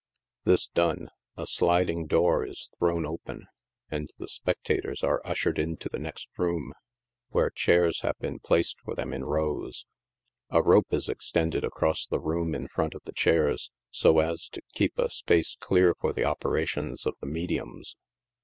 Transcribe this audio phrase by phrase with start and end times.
[0.47, 3.45] Ihis done, a sliding door is thrown open,
[3.91, 6.73] and the spectators are ushered into the next room,
[7.29, 9.85] where chairs have been placed for them in rows.
[10.49, 14.63] A rope is extended across the room in front of the chairs, so as to
[14.73, 17.95] keep a space clear for the operations of the mediums.